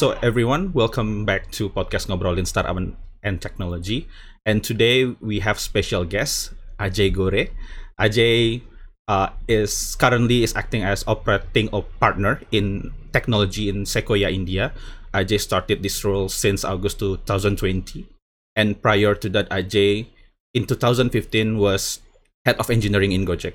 [0.00, 4.08] so everyone, welcome back to podcast Ngobrolin Startup and Technology.
[4.48, 7.52] And today we have special guest Ajay Gore.
[8.00, 8.64] Ajay
[9.12, 11.68] uh, is currently is acting as operating
[12.00, 14.72] partner in technology in Sequoia, India.
[15.12, 18.08] Ajay started this role since August 2020,
[18.56, 20.08] and prior to that, Ajay
[20.54, 22.00] in 2015 was
[22.46, 23.52] head of engineering in Gojek.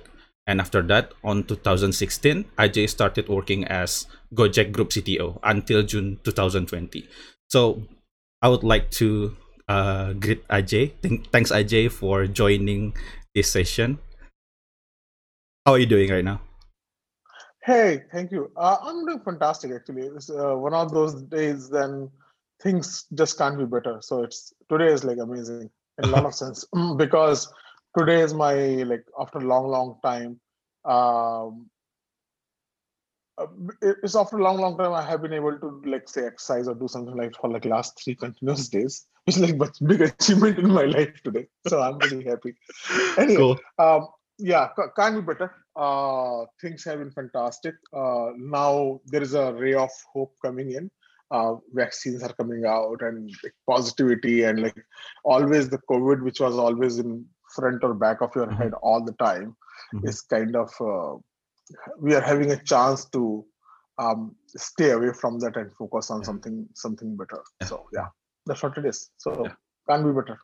[0.48, 7.08] And after that, on 2016, Ajay started working as Gojek Group CTO until June 2020.
[7.50, 7.82] So
[8.42, 9.36] I would like to
[9.68, 10.94] uh, greet Ajay.
[11.02, 12.94] Th- thanks, Ajay, for joining
[13.34, 13.98] this session.
[15.66, 16.42] How are you doing right now?
[17.64, 18.52] Hey, thank you.
[18.56, 20.04] Uh, I'm doing fantastic, actually.
[20.04, 22.12] It's uh, one of those days then
[22.62, 23.98] things just can't be better.
[24.02, 26.66] So it's today is like amazing in a lot of sense
[26.98, 27.52] because
[27.98, 28.54] today is my
[28.92, 30.40] like after a long long time
[30.86, 31.70] um
[33.38, 33.48] uh,
[33.82, 36.76] it's after a long long time i have been able to like say exercise or
[36.76, 40.60] do something like for like last three continuous days which is like much big achievement
[40.60, 41.48] in my life today.
[41.68, 42.54] So i'm really happy.
[43.18, 43.60] Anyway cool.
[43.80, 45.52] um yeah can't be better.
[45.76, 47.76] Uh things have been fantastic.
[47.94, 50.92] Uh now there is a ray of hope coming in.
[51.32, 54.86] Uh, vaccines are coming out and like, positivity and like
[55.24, 58.62] always the covid which was always in front or back of your mm-hmm.
[58.62, 59.56] head all the time
[59.94, 60.08] mm-hmm.
[60.08, 61.18] is kind of uh,
[62.00, 63.46] we are having a chance to
[63.98, 66.26] um, stay away from that and focus on yeah.
[66.26, 67.68] something something better yeah.
[67.68, 68.08] so yeah
[68.46, 69.54] that's what it is so yeah.
[69.90, 70.40] can't be better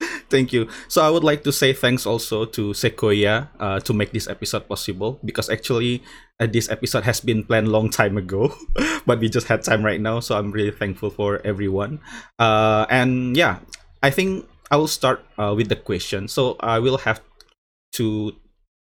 [0.28, 0.68] Thank you.
[0.88, 4.66] So I would like to say thanks also to Sequoia uh, to make this episode
[4.66, 6.02] possible because actually
[6.40, 8.52] uh, this episode has been planned long time ago,
[9.06, 10.20] but we just had time right now.
[10.20, 12.00] So I'm really thankful for everyone.
[12.38, 13.60] Uh, and yeah,
[14.02, 16.28] I think I will start uh, with the question.
[16.28, 17.20] So I will have
[17.92, 18.34] two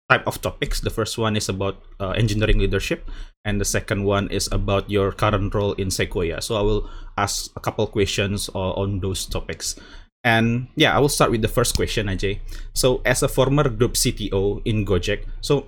[0.09, 0.79] type of topics.
[0.81, 3.09] The first one is about uh, engineering leadership,
[3.45, 6.41] and the second one is about your current role in Sequoia.
[6.41, 9.75] So I will ask a couple questions uh, on those topics.
[10.23, 12.39] And yeah, I will start with the first question, Ajay.
[12.73, 15.67] So, as a former group CTO in Gojek, so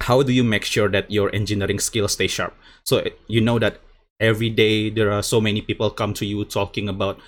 [0.00, 2.54] how do you make sure that your engineering skills stay sharp?
[2.84, 3.80] So you know that
[4.18, 7.18] every day there are so many people come to you talking about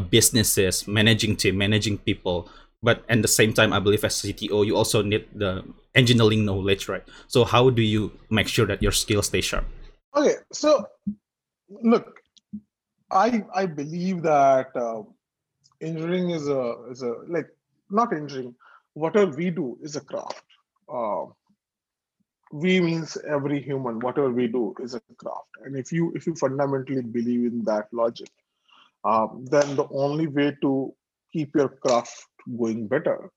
[0.00, 2.48] businesses, managing team, managing people.
[2.82, 5.64] But at the same time, I believe as CTO, you also need the
[5.94, 7.02] engineering knowledge, right?
[7.26, 9.64] So how do you make sure that your skills stay sharp?
[10.14, 10.86] Okay, so
[11.68, 12.20] look,
[13.10, 14.70] I I believe that.
[14.76, 15.02] Uh,
[15.80, 17.48] engineering is a is a like
[17.90, 18.54] not engineering
[18.94, 20.42] whatever we do is a craft
[20.92, 21.24] uh,
[22.52, 26.34] we means every human whatever we do is a craft and if you if you
[26.34, 28.28] fundamentally believe in that logic
[29.08, 30.72] um, then the only way to
[31.32, 32.26] keep your craft
[32.60, 33.30] going better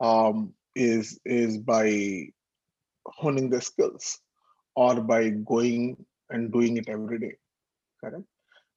[0.00, 1.86] um, is is by
[3.06, 4.18] honing the skills
[4.74, 5.22] or by
[5.52, 5.82] going
[6.30, 7.34] and doing it every day
[8.02, 8.24] correct?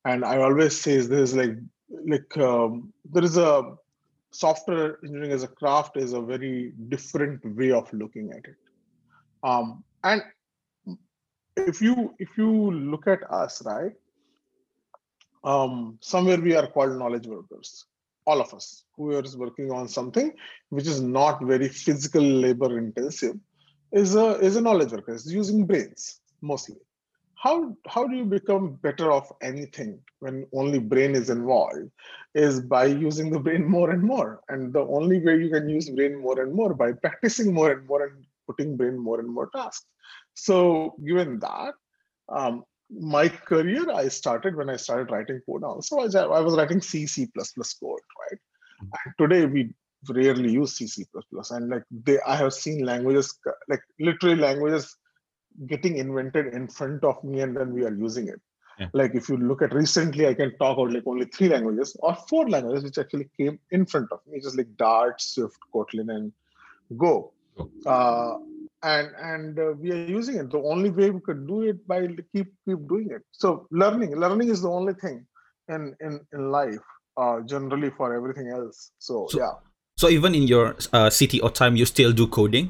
[0.06, 1.58] And i always say this is like
[2.14, 3.76] like um, there is a
[4.32, 8.58] software engineering as a craft is a very different way of looking at it.
[9.44, 10.22] Um, and
[11.56, 13.94] if you if you look at us right
[15.46, 17.86] um, somewhere we are called knowledge workers.
[18.26, 20.34] All of us who is working on something
[20.70, 23.36] which is not very physical labor intensive
[23.92, 26.78] is a is a knowledge worker is using brains mostly.
[27.36, 31.92] How how do you become better of anything when only brain is involved
[32.34, 34.42] is by using the brain more and more.
[34.50, 37.88] And the only way you can use brain more and more by practicing more and
[37.88, 39.86] more and putting brain more and more tasks.
[40.34, 41.74] So given that
[42.30, 46.00] um, my career i started when i started writing code also.
[46.00, 48.40] I, I was writing c c++ code right?
[48.82, 48.90] Mm-hmm.
[49.06, 49.74] and today we
[50.10, 51.06] rarely use c c++
[51.52, 54.96] and like they i have seen languages like literally languages
[55.68, 58.42] getting invented in front of me and then we are using it.
[58.78, 58.88] Yeah.
[58.94, 62.14] like if you look at recently i can talk about like only three languages or
[62.30, 66.34] four languages which actually came in front of me just like dart swift kotlin and
[66.98, 67.32] go.
[67.86, 68.36] Uh,
[68.86, 72.06] and and uh, we are using it the only way we could do it by
[72.30, 75.26] keep keep doing it so learning learning is the only thing
[75.74, 76.86] in in in life
[77.18, 79.56] uh, generally for everything else so, so yeah
[79.98, 82.70] so even in your uh, cto time you still do coding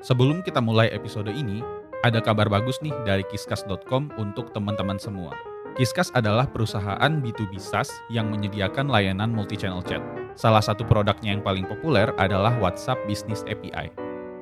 [0.00, 1.60] Sebelum kita mulai episode ini,
[2.00, 5.36] ada kabar bagus nih dari kiskas.com untuk teman-teman semua.
[5.76, 10.00] Kiskas adalah perusahaan B2B SaaS yang menyediakan layanan multi-channel chat.
[10.40, 13.92] Salah satu produknya yang paling populer adalah WhatsApp Business API.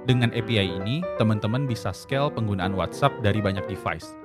[0.08, 4.16] Dengan API ini, teman-teman bisa scale penggunaan WhatsApp dari banyak device.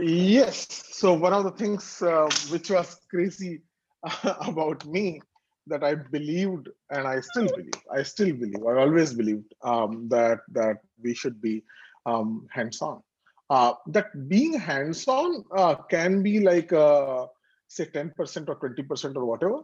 [0.00, 0.64] Yes.
[0.96, 3.60] So one of the things uh, which was crazy
[4.48, 5.20] about me
[5.70, 10.40] that I believed, and I still believe, I still believe, I always believed um, that
[10.52, 11.62] that we should be
[12.06, 13.02] um, hands-on.
[13.48, 17.26] Uh, that being hands-on uh, can be like uh,
[17.68, 19.58] say 10% or 20% or whatever.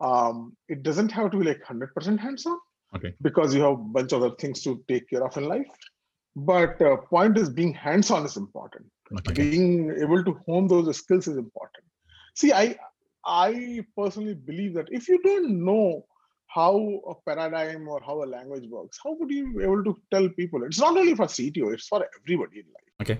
[0.00, 2.58] Um, it doesn't have to be like 100% hands-on
[2.96, 3.12] Okay.
[3.20, 5.66] because you have a bunch of other things to take care of in life.
[6.36, 8.86] But uh, point is being hands-on is important
[9.16, 9.34] Okay.
[9.34, 11.84] being able to hone those skills is important
[12.34, 12.76] see i
[13.28, 16.04] i personally believe that if you don't know
[16.48, 16.74] how
[17.08, 20.64] a paradigm or how a language works how would you be able to tell people
[20.64, 23.18] it's not only for cto it's for everybody in life Okay.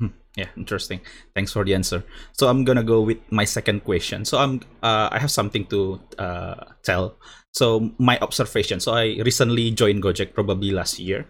[0.00, 1.00] Hmm, Yeah, interesting.
[1.34, 2.04] Thanks for the answer.
[2.32, 4.24] So I'm gonna go with my second question.
[4.24, 7.18] So I'm uh, I have something to uh, tell.
[7.50, 8.78] So my observation.
[8.78, 11.26] So I recently joined Gojek probably last year,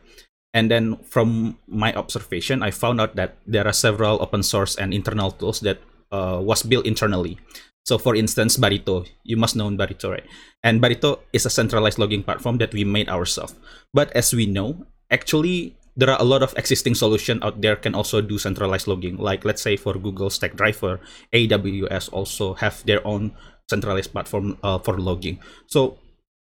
[0.52, 4.92] and then from my observation, I found out that there are several open source and
[4.92, 5.80] internal tools that
[6.12, 7.38] uh, was built internally.
[7.84, 10.26] So for instance, Barito, you must know Barito, right?
[10.62, 13.54] And Barito is a centralized logging platform that we made ourselves.
[13.94, 17.94] But as we know, actually there are a lot of existing solution out there can
[17.94, 19.16] also do centralized logging.
[19.16, 21.00] Like let's say for Google Stackdriver,
[21.34, 23.34] AWS also have their own
[23.68, 25.40] centralized platform uh, for logging.
[25.66, 25.98] So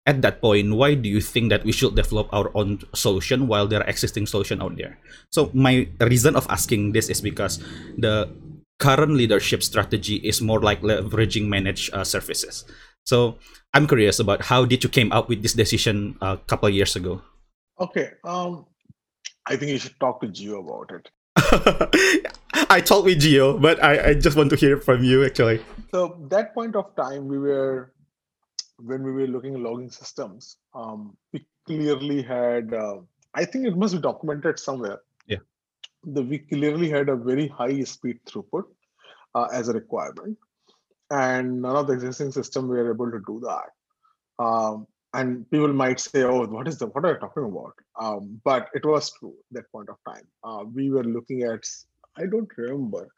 [0.04, 3.66] at that point, why do you think that we should develop our own solution while
[3.66, 4.98] there are existing solution out there?
[5.30, 7.62] So my reason of asking this is because
[7.98, 8.30] the
[8.78, 12.64] current leadership strategy is more like leveraging managed uh, services.
[13.04, 13.38] So
[13.72, 17.22] I'm curious about how did you came up with this decision a couple years ago?
[17.80, 18.64] okay um
[19.46, 21.10] i think you should talk to Gio about it
[22.70, 25.60] I talked with Gio, but I, I just want to hear from you actually.
[25.92, 27.92] so that point of time we were
[28.78, 32.96] when we were looking at logging systems um, we clearly had uh,
[33.34, 35.00] i think it must be documented somewhere.
[36.06, 38.64] The we clearly had a very high speed throughput
[39.34, 40.38] uh, as a requirement.
[41.10, 44.44] And none of the existing system were able to do that.
[44.44, 47.74] Um, and people might say oh what is the what are you talking about?
[48.00, 50.26] Um, but it was true at that point of time.
[50.44, 51.64] Uh, we were looking at
[52.18, 53.08] i don't remember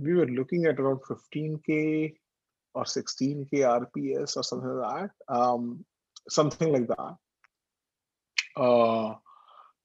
[0.00, 2.14] we were looking at around 15k
[2.74, 5.34] or 16k rps or something like that.
[5.34, 5.84] Um,
[6.28, 7.14] something like that.
[8.56, 9.14] Uh,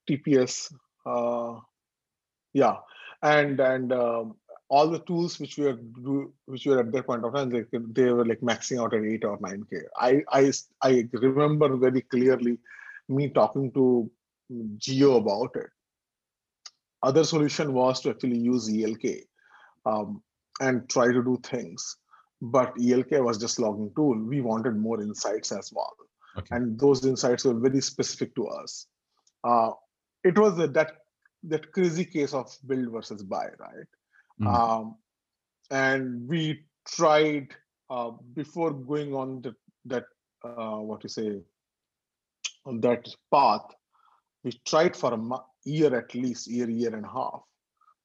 [0.09, 0.73] tps
[1.05, 1.59] uh,
[2.53, 2.77] yeah.
[3.21, 4.35] And and um,
[4.69, 5.77] all the tools which were
[6.45, 9.25] which were at that point of time they, they were like maxing out at 8
[9.25, 10.51] or 9k i i
[10.81, 12.57] i remember very clearly
[13.07, 14.09] me talking to
[14.77, 15.69] Gio about it.
[17.01, 19.03] Other solution was to actually use elk
[19.85, 20.21] um,
[20.61, 21.97] and try to do things.
[22.41, 24.17] But elk was just logging tool.
[24.17, 25.93] We wanted more insights as well.
[26.35, 26.55] Okay.
[26.55, 28.87] and those insights were very specific to us.
[29.43, 29.69] Uh,
[30.23, 31.02] it was a, that
[31.43, 33.89] that crazy case of build versus buy right
[34.41, 34.47] Mhm.
[34.47, 34.95] um,
[35.71, 37.47] and we tried
[37.89, 40.05] uh, before going on the, that
[40.43, 41.41] uh, what you say
[42.65, 43.65] on that path
[44.43, 47.41] we tried for a mo- year at least year year and a half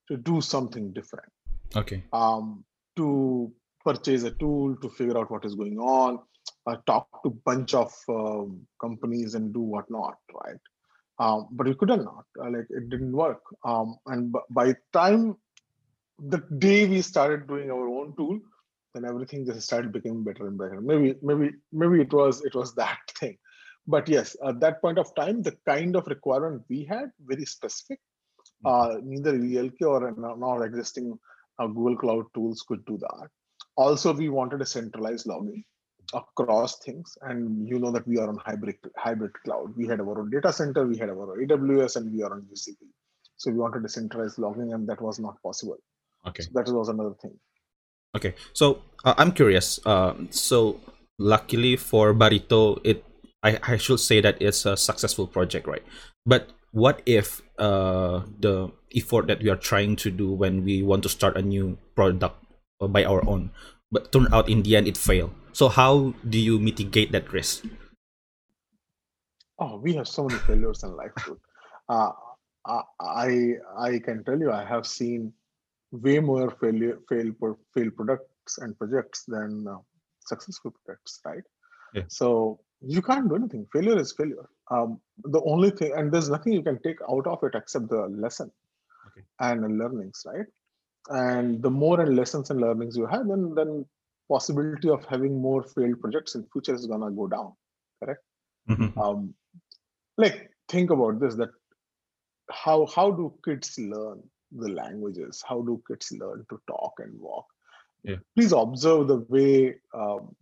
[0.07, 1.31] to do something different
[1.75, 2.03] Okay.
[2.13, 2.63] um,
[2.95, 3.51] to
[3.85, 6.19] purchase a tool to figure out what is going on
[6.67, 10.59] uh, talk to bunch of um, companies and do whatnot right
[11.19, 13.41] um, but we couldn't not uh, like it didn't work.
[13.65, 15.35] Um, and b- by time
[16.19, 18.39] the day we started doing our own tool
[18.93, 20.81] then everything just started becoming better and better.
[20.81, 23.37] Maybe maybe maybe it was it was that thing.
[23.87, 27.99] But yes at that point of time the kind of requirement we had very specific
[28.65, 31.17] uh, neither elk or non existing
[31.59, 33.29] uh, google cloud tools could do that.
[33.75, 35.63] Also we wanted a centralized logging
[36.13, 40.19] across things and you know that we are on hybrid hybrid cloud we had our
[40.19, 42.77] own data center we had our aws and we are on gcp
[43.37, 45.77] so we wanted a centralized logging and that was not possible
[46.27, 46.43] Okay.
[46.43, 47.37] so that was another thing
[48.15, 48.33] Okay.
[48.53, 49.79] So uh, I'm curious.
[49.85, 50.79] Uh, so
[51.17, 53.05] luckily for Barito, it
[53.43, 55.83] I, I should say that it's a successful project, right?
[56.25, 61.03] But what if uh, the effort that we are trying to do when we want
[61.03, 62.35] to start a new product
[62.81, 63.51] uh, by our own,
[63.91, 65.31] but turn out in the end it failed?
[65.59, 67.65] So how do you mitigate that risk?
[69.59, 71.11] oh we have so many failures in life.
[71.89, 72.11] Uh,
[72.65, 73.29] I I
[73.87, 75.33] I can tell you I have seen
[75.91, 77.33] way more failure fail
[77.73, 79.79] fail products and projects than uh,
[80.31, 81.45] successful products right
[81.97, 82.07] Yeah.
[82.19, 82.27] so
[82.95, 84.89] you can't do anything failure is failure um,
[85.35, 88.49] the only thing and there's nothing you can take out of it except the lesson
[89.07, 89.23] Okay.
[89.47, 90.49] and the learnings right
[91.23, 93.71] and the more and lessons and learnings you have then then
[94.29, 97.51] possibility of having more failed projects in future is gonna go down
[98.67, 98.93] Mhm.
[98.97, 99.33] um,
[100.17, 101.49] like think about this that
[102.51, 104.21] how how do kids learn
[104.51, 105.43] the languages?
[105.47, 107.45] How do kids learn to talk and walk?
[108.03, 108.17] Yeah.
[108.35, 110.35] please observe the way um,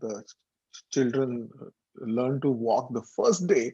[0.00, 0.24] the
[0.90, 1.48] children
[1.96, 2.92] learn to walk.
[2.94, 3.72] The first day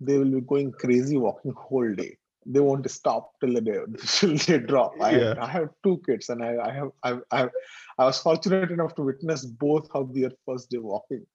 [0.00, 4.36] they will be going crazy walking whole day they won't stop till the day till
[4.36, 4.94] they drop.
[5.00, 5.34] I, Yeah.
[5.40, 7.48] I have two kids and I, I have I, I
[7.98, 11.26] I was fortunate enough to witness both of their first day walking.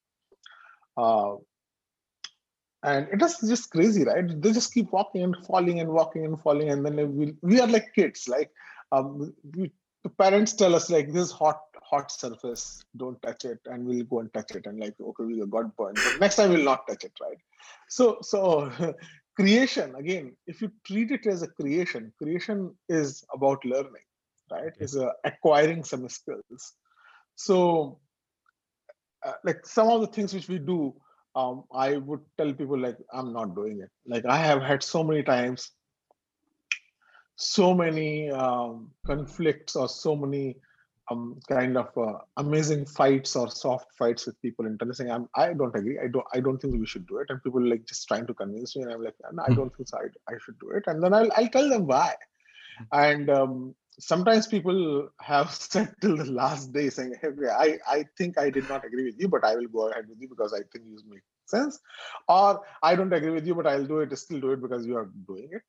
[0.98, 1.36] Uh,
[2.84, 4.42] and it is just crazy right?
[4.42, 7.68] They just keep walking and falling and walking and falling and then we, we are
[7.68, 8.52] like kids like
[8.92, 9.72] um, we,
[10.04, 14.20] the parents tell us like this hot hot surface don't touch it and we'll go
[14.20, 17.04] and touch it and like okay we got burned but next time we'll not touch
[17.04, 17.38] it right?
[17.90, 18.72] So so
[19.38, 24.08] creation again if you treat it as a creation creation is about learning
[24.52, 24.74] right?
[24.80, 26.74] Is uh, acquiring some skills.
[27.36, 28.00] So
[29.26, 30.94] uh, like some of the things which we do
[31.36, 33.92] um, I would tell people like I'm not doing it.
[34.08, 35.70] Like I have had so many times,
[37.36, 40.56] so many um, conflicts or so many
[41.12, 45.54] um, kind of uh, amazing fights or soft fights with people internally saying I'm, I
[45.54, 46.00] don't agree.
[46.00, 46.26] I don't.
[46.34, 47.28] I don't think we should do it.
[47.30, 49.56] And people like just trying to convince me, and I'm like, no, I Hmm.
[49.56, 49.98] don't think so.
[49.98, 50.84] I, I should do it.
[50.88, 52.14] And then I'll I'll tell them why.
[52.92, 58.38] And um, sometimes people have said till the last day saying, hey, I, I think
[58.38, 60.60] I did not agree with you, but I will go ahead with you because I
[60.72, 61.80] think you make sense.
[62.28, 64.98] Or I don't agree with you, but I'll do it, still do it because you
[64.98, 65.62] are doing it.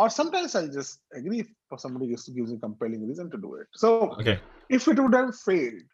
[0.00, 3.66] Or sometimes I'll just agree for somebody just gives me compelling reason to do it.
[3.74, 3.88] So
[4.20, 4.40] Okay.
[4.70, 5.88] if it would have failed,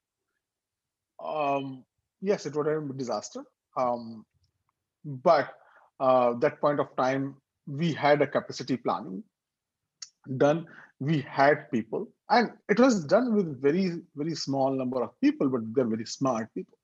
[1.19, 1.85] um,
[2.21, 3.43] yes, it would have been a disaster.
[3.77, 4.25] Um,
[5.05, 5.55] but
[5.99, 7.35] uh, that point of time,
[7.67, 9.25] we had a capacity planning
[10.37, 10.67] done.
[11.01, 15.63] We had people, and it was done with very very small number of people, but
[15.75, 16.79] they're very smart people.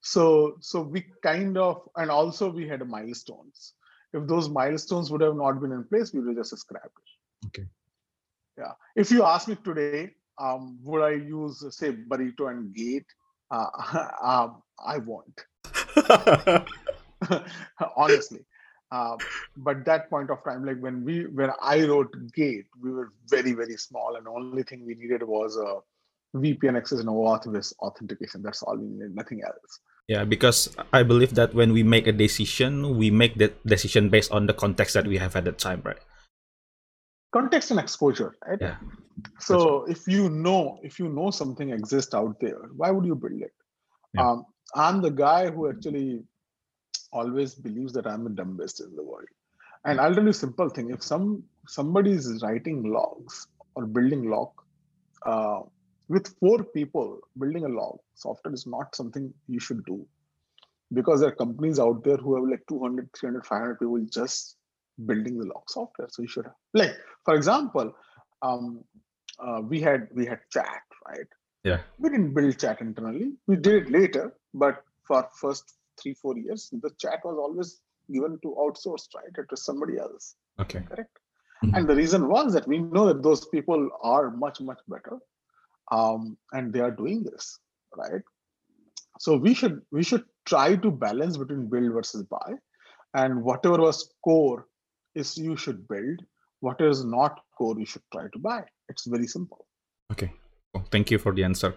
[0.00, 3.74] So so we kind of, and also we had milestones.
[4.12, 7.46] If those milestones would have not been in place, we would have just scrapped it.
[7.46, 7.68] Okay.
[8.58, 8.72] Yeah.
[8.96, 13.06] If you ask me today, um, would I use say Barito and gate?
[13.50, 13.66] Uh,
[14.22, 15.44] um, I won't
[17.96, 18.40] honestly
[18.90, 19.16] uh,
[19.56, 23.52] but that point of time like when we when i wrote gate we were very
[23.52, 25.80] very small and the only thing we needed was a
[26.38, 31.02] vpn access and OAuth with authentication that's all we needed nothing else yeah, because I
[31.02, 34.94] believe that when we make a decision, we make that decision based on the context
[34.94, 35.98] that we have at the time, right?
[37.32, 38.76] context and exposure right Yeah.
[39.40, 43.40] so if you know if you know something exists out there why would you build
[43.40, 43.54] it
[44.14, 44.30] Yeah.
[44.30, 44.44] um,
[44.74, 46.24] i'm the guy who actually
[47.12, 49.28] always believes that i'm the dumbest in the world
[49.84, 54.28] and i'll tell you a simple thing if some somebody is writing logs or building
[54.34, 54.50] log
[55.24, 55.60] uh,
[56.08, 60.06] with four people building a log software is not something you should do.
[60.92, 64.56] Because there are companies out there who have like 200 300 500 people just
[65.06, 66.08] building the log software.
[66.10, 66.94] So you should have like
[67.24, 67.92] for example
[68.42, 68.84] um,
[69.38, 71.26] uh, we had we had chat right?
[71.64, 71.80] Yeah.
[71.98, 73.32] we didn't build chat internally.
[73.46, 77.80] We did it later but for first three four years the chat was always
[78.12, 79.32] given to outsourced right?
[79.36, 80.34] It was somebody else.
[80.60, 80.80] Okay.
[80.80, 81.18] correct?
[81.64, 81.76] Mhm.
[81.76, 85.18] and the reason was that we know that those people are much much better
[85.98, 87.58] um, and they are doing this
[88.02, 88.22] right
[89.18, 92.52] so we should we should try to balance between build versus buy
[93.14, 94.66] and whatever was core
[95.14, 96.24] is you should build
[96.60, 99.66] what is not core you should try to buy it's very simple
[100.12, 100.30] Okay.
[100.72, 100.84] Cool.
[100.92, 101.74] Thank you for the answer.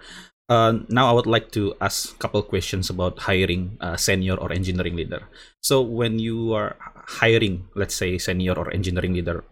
[0.48, 4.52] Uh, now I would like to ask a couple questions about hiring a senior or
[4.52, 5.24] engineering leader.
[5.64, 6.76] So when you are
[7.08, 9.44] hiring, let's say senior or engineering leader,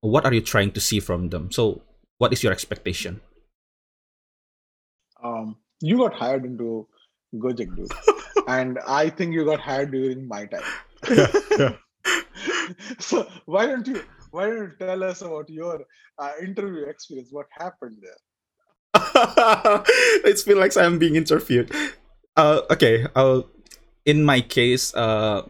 [0.00, 1.50] what are you trying to see from them?
[1.50, 1.82] So
[2.18, 3.20] what is your expectation?
[5.22, 6.86] Um, you got hired into
[7.34, 7.92] Gojek, dude.
[8.48, 10.62] and I think you got hired during my time.
[12.98, 15.84] so why don't you why don't you tell us about your
[16.18, 17.28] uh, interview experience?
[17.30, 18.18] What happened there?
[20.24, 21.70] it feels like I'm being interviewed.
[22.36, 23.06] Uh, okay.
[23.14, 23.42] Uh,
[24.04, 25.42] in my case, uh,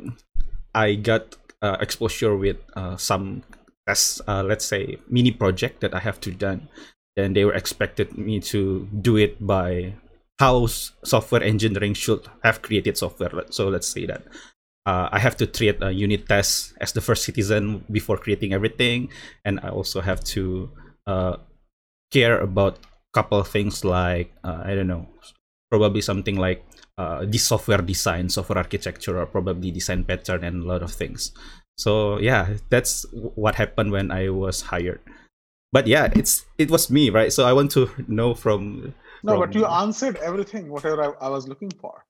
[0.75, 3.43] I got uh, exposure with uh, some
[3.87, 6.69] as uh, let's say mini project that I have to done,
[7.17, 9.95] and they were expected me to do it by
[10.39, 13.33] how software engineering should have created software.
[13.51, 14.23] So let's say that.
[14.85, 19.09] Uh, I have to treat a unit test as the first citizen before creating everything,
[19.45, 20.71] and I also have to
[21.07, 21.37] uh,
[22.13, 25.09] care about a couple of things like uh, I don't know,
[25.71, 26.63] probably something like
[26.99, 31.33] uh, the software design, software architecture, or probably design pattern and a lot of things.
[31.77, 35.01] So yeah, that's what happened when I was hired.
[35.73, 37.33] But yeah, it's it was me, right?
[37.33, 38.95] So I want to know from.
[39.23, 42.05] No, from- but you answered everything, whatever I, I was looking for.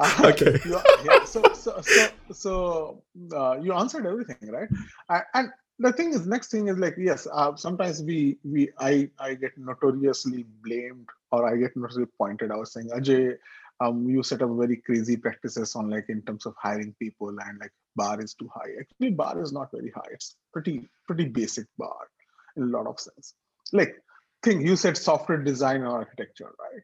[0.24, 0.56] Okay.
[0.64, 3.02] You- yeah, so so so, so
[3.36, 4.68] uh, you answered everything, right?
[5.10, 9.10] I, and the thing is, next thing is like yes, uh, sometimes we we I
[9.18, 13.36] I get notoriously blamed or I get notoriously pointed out saying Ajay,
[13.80, 17.58] um, you set up very crazy practices on like in terms of hiring people and
[17.58, 18.70] like bar is too high.
[18.80, 20.10] Actually, bar is not very high.
[20.12, 22.08] It's pretty pretty basic bar
[22.56, 23.34] in a lot of sense.
[23.72, 23.94] Like
[24.42, 26.82] think you said software design or architecture, right?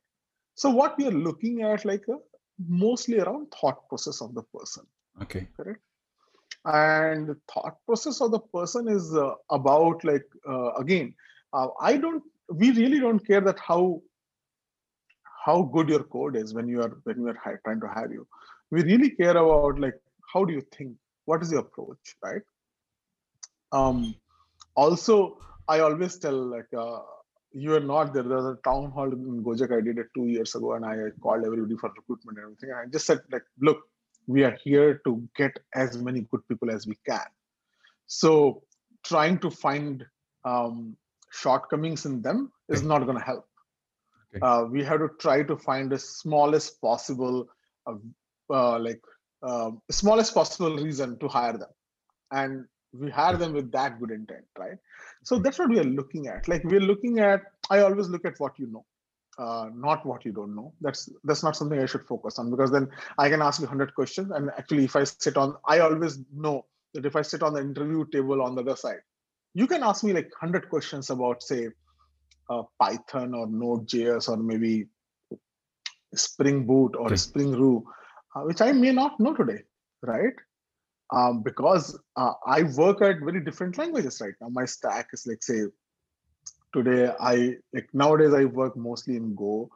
[0.54, 2.16] So what we are looking at like a,
[2.68, 4.86] mostly around thought process of the person
[5.22, 5.46] Okay.
[5.56, 5.80] Correct.
[6.64, 11.14] And the thought process of the person is uh, about like uh, again
[11.52, 14.00] uh, i don't we really don't care that how
[15.44, 18.26] how good your code is when you are when we are trying to hire you
[18.70, 19.94] we really care about like
[20.32, 22.42] how do you think what is your approach right
[23.72, 24.14] um
[24.74, 27.00] also i always tell like uh,
[27.52, 30.54] you are not there there's a town hall in gojek i did it two years
[30.58, 30.96] ago and i
[31.26, 33.82] called everybody for recruitment and everything and i just said like look
[34.26, 37.26] we are here to get as many good people as we can.
[38.06, 38.62] So
[39.04, 40.04] trying to find
[40.44, 40.96] um,
[41.30, 43.46] shortcomings in them is not going to help.
[44.34, 44.44] Okay.
[44.44, 47.48] Uh, we have to try to find the smallest possible,
[47.86, 47.94] uh,
[48.50, 49.00] uh, like
[49.90, 51.68] smallest possible reason to hire them,
[52.32, 52.64] and
[52.98, 54.78] we hire them with that good intent, right?
[55.24, 56.48] So that's what we are looking at.
[56.48, 57.42] Like we're looking at.
[57.70, 58.84] I always look at what you know.
[59.38, 60.72] Uh, not what you don't know.
[60.80, 62.88] That's that's not something I should focus on because then
[63.18, 64.30] I can ask you 100 questions.
[64.32, 67.60] And actually, if I sit on, I always know that if I sit on the
[67.60, 69.00] interview table on the other side,
[69.54, 71.68] you can ask me like 100 questions about, say,
[72.48, 74.86] uh, Python or Node.js or maybe
[76.14, 77.16] Spring Boot or Okay.
[77.16, 77.84] Spring Roo,
[78.34, 79.62] uh, which I may not know today,
[80.02, 80.34] right?
[81.12, 84.48] Um, because uh, I work at very different languages right now.
[84.48, 85.62] My stack is like, say,
[86.72, 89.70] today I like nowadays I work mostly in Go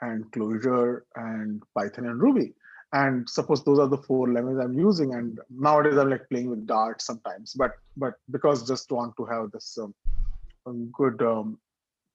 [0.00, 2.54] and Clojure and Python and Ruby.
[2.92, 5.14] And suppose those are the four languages I'm using.
[5.14, 9.50] And nowadays I'm like playing with Dart sometimes, but but because just want to have
[9.50, 9.76] this
[10.66, 11.58] um, good um,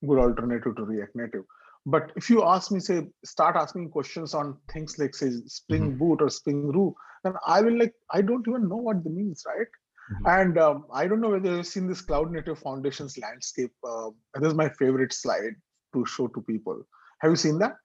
[0.06, 1.44] good alternative to React Native.
[1.84, 6.22] But if you ask me, say, start asking questions on things like say Spring Boot
[6.22, 9.66] or Spring Roo, then I will like I don't even know what the means, right?
[10.12, 10.40] Mhm.
[10.40, 13.72] And um, I don't know whether you've seen this Cloud Native Foundations landscape.
[13.86, 15.54] Uh, this is my favorite slide
[15.94, 16.82] to show to people.
[17.20, 17.76] Have you seen that?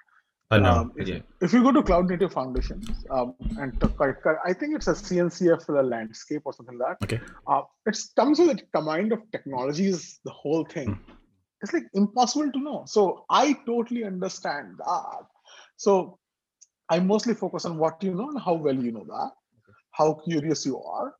[0.49, 0.71] I know.
[0.71, 1.19] Um, if, yeah.
[1.41, 3.91] if you go to Cloud Native Foundations, um, and to,
[4.45, 7.05] I think it's a CNCF landscape or something like that.
[7.05, 7.23] Okay.
[7.45, 10.93] Uh, it comes with a command of technologies, the whole thing.
[10.93, 11.13] Hmm.
[11.61, 12.83] It's like impossible to know.
[12.87, 15.25] So I totally understand that.
[15.75, 16.17] So
[16.89, 19.31] I mostly focus on what you know and how well you know that,
[19.91, 21.15] how curious you are.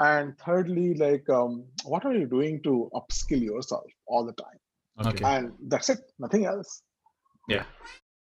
[0.00, 4.58] And thirdly, like, um, what are you doing to upskill yourself all the time?
[5.06, 5.24] Okay.
[5.24, 6.82] And that's it, nothing else.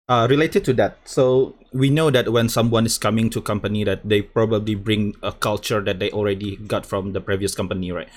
[0.09, 4.09] uh, related to that so we know that when someone is coming to company that
[4.09, 8.09] they probably bring a culture that they already got from the previous company right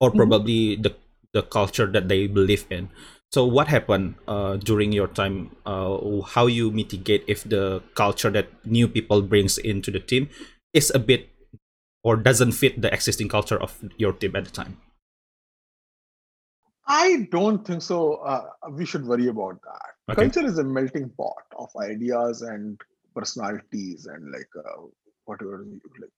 [0.00, 0.16] or Mhm.
[0.16, 0.94] probably the
[1.32, 2.88] the culture that they believe in
[3.32, 8.48] so what happened uh, during your time uh, how you mitigate if the culture that
[8.64, 10.28] new people brings into the team
[10.72, 11.28] is a bit
[12.04, 14.78] or doesn't fit the existing culture of your team at the time
[16.86, 18.14] I don't think so.
[18.14, 20.12] Uh, we should worry about that.
[20.12, 20.22] Okay.
[20.22, 22.80] Culture is a melting pot of ideas and
[23.14, 24.82] personalities and like uh,
[25.24, 25.64] whatever
[26.00, 26.10] like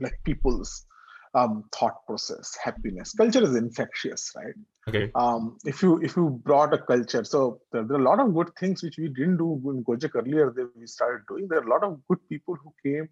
[0.00, 0.86] like people's
[1.34, 3.12] um, thought process, happiness.
[3.12, 4.54] Culture is infectious, right?
[4.88, 8.20] Okay Um, if you if you brought a culture, so there, there are a lot
[8.20, 11.48] of good things which we didn't do in Gojek earlier that we started doing.
[11.48, 13.08] There are a lot of good people who came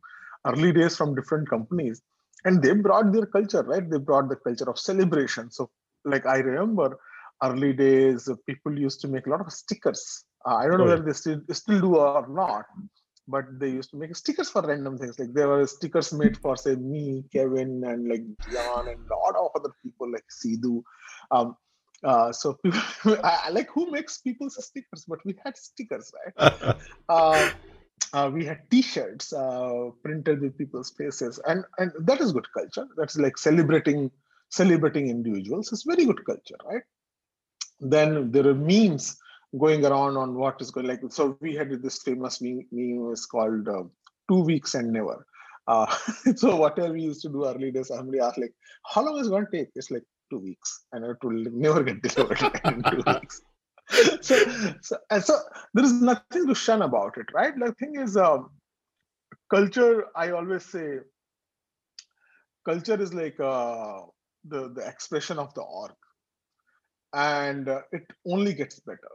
[0.50, 2.00] early days from different companies,
[2.46, 3.88] and they brought their culture, right?
[3.90, 5.50] They brought the culture of celebration.
[5.50, 5.70] So
[6.04, 6.98] like I remember
[7.42, 10.24] early days, people used to make a lot of stickers.
[10.46, 10.94] Uh, I don't know Oh, yeah.
[10.94, 12.64] whether they still, still do or not,
[13.30, 15.18] but they used to make stickers for random things.
[15.18, 19.36] Like there were stickers made for say me, Kevin, and like Jan, and a lot
[19.36, 20.82] of other people like Sidu.
[21.30, 21.56] Um,
[22.02, 22.80] uh, so people,
[23.24, 26.76] I, I like who makes people's stickers, but we had stickers, right?
[27.08, 27.50] uh,
[28.12, 32.86] uh, we had T-shirts uh, printed with people's faces, and and that is good culture.
[32.96, 34.10] That's like celebrating
[34.50, 35.72] celebrating individuals.
[35.72, 36.82] It's very good culture, right?
[37.80, 39.16] Then there are memes
[39.58, 41.00] going around on what is going like.
[41.10, 43.84] So we had this famous meme, meme is called uh,
[44.30, 45.26] two weeks and never.
[45.66, 45.86] Uh,
[46.36, 48.54] so whatever we used to do early days, somebody asked like,
[48.86, 49.68] how long is it going to take?
[49.74, 53.42] It's like two weeks, and it will never get delivered in two weeks.
[54.20, 54.36] so,
[54.82, 55.36] so, and so
[55.74, 57.52] there is nothing to shun about it, right?
[57.58, 58.50] The thing is, um,
[59.52, 60.06] culture.
[60.14, 60.98] I always say,
[62.64, 64.02] culture is like uh,
[64.44, 65.92] the the expression of the org,
[67.12, 69.10] and uh, it only gets better.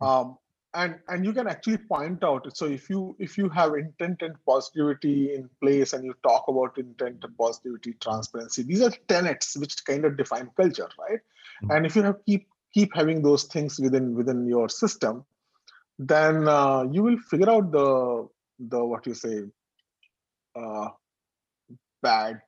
[0.00, 0.36] Um,
[0.74, 4.34] and and you can actually point out so if you if you have intent and
[4.44, 9.84] positivity in place and you talk about intent and positivity transparency these are tenets which
[9.84, 11.20] kind of define culture right?
[11.20, 11.70] Mm-hmm.
[11.70, 15.24] and if you have keep keep having those things within within your system
[15.98, 18.28] then uh, you will figure out the
[18.58, 19.42] the what you say
[20.56, 20.88] uh,
[22.02, 22.40] bad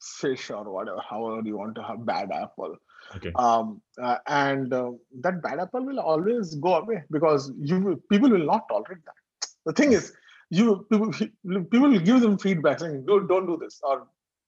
[0.00, 2.76] fish or whatever however you want to have bad apple
[3.16, 3.32] Okay.
[3.36, 4.90] um, uh, and uh,
[5.20, 9.48] that bad apple will always go away because you people will not tolerate that.
[9.66, 10.12] The thing is
[10.50, 11.12] you people,
[11.70, 14.06] people will give them feedback saying don't, don't do this or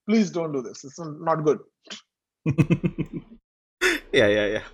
[0.09, 0.85] please don't do this.
[0.85, 1.59] It's not good.
[4.13, 4.65] Yeah yeah yeah.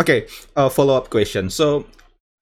[0.00, 1.50] Okay uh, follow-up question.
[1.50, 1.86] So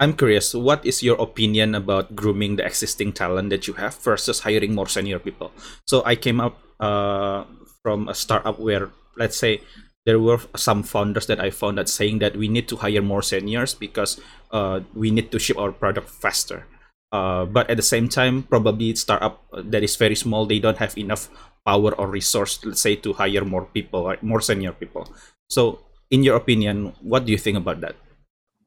[0.01, 4.41] i'm curious what is your opinion about grooming the existing talent that you have versus
[4.41, 5.53] hiring more senior people?
[5.87, 7.45] So i came up uh,
[7.83, 9.61] from a startup where let's say
[10.09, 13.21] there were some founders that I found that saying that we need to hire more
[13.21, 14.17] seniors because
[14.57, 16.65] uh, we need to ship our product faster.
[17.13, 20.97] Uh, but at the same time, probably startup that is very small, they don't have
[20.97, 21.29] enough
[21.67, 24.23] power or resource, let's say, to hire more people, right?
[24.23, 25.05] more senior people.
[25.51, 27.97] So, in your opinion, what do you think about that?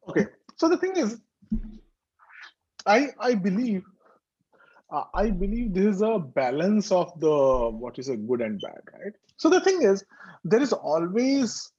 [0.09, 0.27] Okay,
[0.57, 1.17] so the thing is,
[2.85, 3.81] I I believe
[4.93, 7.33] uh, I believe this is a balance of the
[7.73, 9.13] what is a good and bad, right?
[9.37, 10.05] So the thing is,
[10.43, 11.71] there is always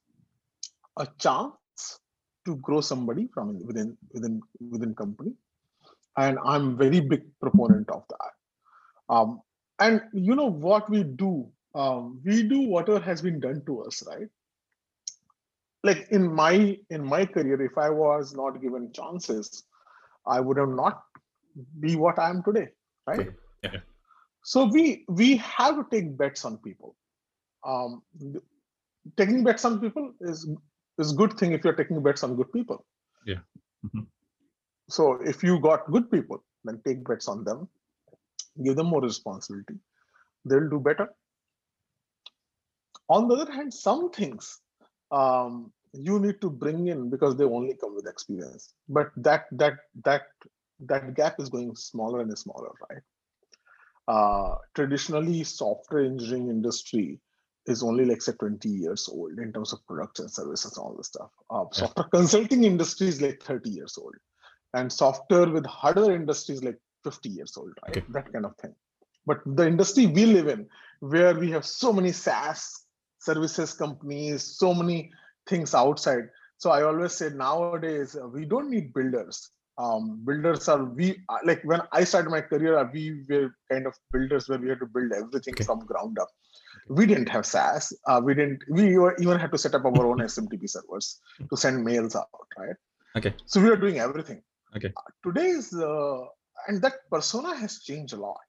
[0.98, 2.00] a chance
[2.44, 5.32] to grow somebody from within within within company,
[6.16, 9.14] and I'm very big proponent of that.
[9.14, 9.40] Um,
[9.78, 14.02] and you know what we do, um, we do whatever has been done to us,
[14.06, 14.28] right?
[15.82, 19.64] Like in my in my career, if I was not given chances,
[20.26, 21.02] I would have not
[21.80, 22.68] be what I am today
[23.06, 23.28] right
[23.62, 23.76] yeah.
[24.42, 26.94] so we we have to take bets on people
[27.64, 28.02] um,
[29.16, 30.48] taking bets on people is
[30.98, 32.84] is good thing if you're taking bets on good people.
[33.26, 33.42] Yeah.
[33.84, 34.02] Mm-hmm.
[34.88, 37.68] so if you got good people then take bets on them
[38.64, 39.74] give them more responsibility.
[40.44, 41.08] They'll do better.
[43.08, 44.60] On the other hand some things
[45.10, 48.74] um, you need to bring in because they only come with experience.
[48.88, 50.22] But that that that
[50.80, 53.02] that gap is going smaller and smaller, right?
[54.08, 57.20] Uh, traditionally, software engineering industry
[57.66, 60.96] is only like say 20 years old in terms of products and services and all
[60.96, 61.30] this stuff.
[61.50, 61.78] Uh, yeah.
[61.78, 64.14] Software consulting industry is like 30 years old,
[64.74, 67.98] and software with hardware industry is like 50 years old, right?
[67.98, 68.06] Okay.
[68.10, 68.74] That kind of thing.
[69.26, 70.68] But the industry we live in,
[71.00, 72.84] where we have so many SaaS
[73.20, 75.12] services companies, so many
[75.46, 76.28] things outside.
[76.58, 81.62] So I always say nowadays we don't need builders um, builders are we uh, like
[81.64, 84.86] when I started my career, uh, we were kind of builders where we had to
[84.86, 85.64] build everything okay.
[85.64, 86.28] from ground up.
[86.88, 87.92] We didn't have SaaS.
[88.06, 88.62] Uh, we didn't.
[88.68, 92.76] We even had to set up our own SMTP servers to send mails out, right?
[93.16, 93.34] Okay.
[93.46, 94.42] So we are doing everything.
[94.76, 94.92] Okay.
[94.96, 96.24] Uh, today's uh,
[96.68, 98.40] and that persona has changed a lot.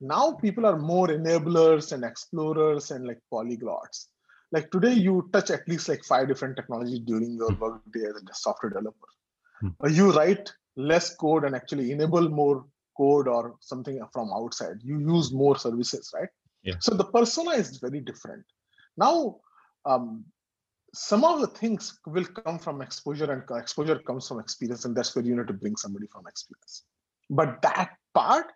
[0.00, 4.06] Now people are more enablers and explorers and like polyglots.
[4.52, 7.60] Like today, you touch at least like five different technologies during your hmm.
[7.60, 9.08] work day as a software developer
[9.60, 9.68] hmm.
[9.88, 12.66] you write less code and actually enable more
[12.96, 14.76] code or something from outside.
[14.82, 16.28] You use more services right?
[16.62, 16.74] Yeah.
[16.80, 18.44] so the persona is very different.
[18.96, 19.36] Now
[19.84, 20.24] um,
[20.94, 25.14] some of the things will come from exposure and exposure comes from experience and that's
[25.14, 26.84] where you need to bring somebody from experience.
[27.28, 28.52] But that part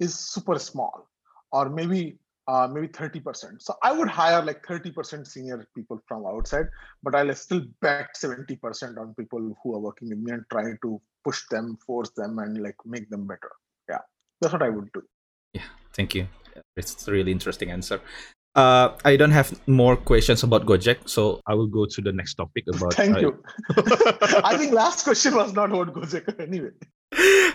[0.00, 1.08] is super small.
[1.52, 3.62] Or maybe uh, maybe 30%.
[3.62, 6.66] So I would hire like 30% senior people from outside,
[7.02, 11.00] but I'll still bet 70% on people who are working with me and try to
[11.24, 13.50] push them, force them, and like make them better.
[13.88, 13.98] Yeah,
[14.40, 15.02] that's what I would do.
[15.52, 16.28] Yeah, thank you.
[16.76, 18.00] It's a really interesting answer.
[18.54, 22.34] Uh, I don't have more questions about Gojek, so I will go to the next
[22.34, 22.92] topic about.
[23.02, 23.42] Thank you.
[24.44, 26.68] I think last question was not about Gojek anyway.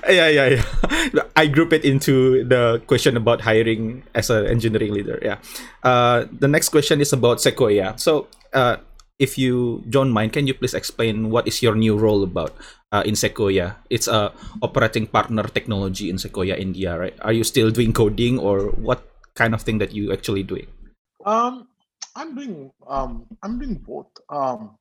[0.10, 1.24] yeah, yeah, yeah.
[1.36, 5.20] I group it into the question about hiring as an engineering leader.
[5.22, 5.38] Yeah.
[5.84, 7.98] Uh, the next question is about Sequoia.
[7.98, 8.78] So, uh,
[9.20, 12.56] if you don't mind, can you please explain what is your new role about
[12.92, 13.78] uh, in Sequoia?
[13.90, 14.32] It's a
[14.62, 17.16] operating partner technology in Sequoia India, right?
[17.22, 20.68] Are you still doing coding, or what kind of thing that you actually doing?
[21.26, 21.68] Um,
[22.16, 24.10] I'm doing um, I'm doing both.
[24.30, 24.78] Um,